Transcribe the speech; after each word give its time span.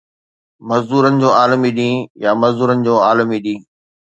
مزدورن 0.69 1.13
جو 1.23 1.29
عالمي 1.39 1.71
ڏينهن 1.77 2.07
يا 2.25 2.31
مزدورن 2.45 2.77
جو 2.89 2.95
عالمي 3.07 3.39
ڏينهن 3.45 3.63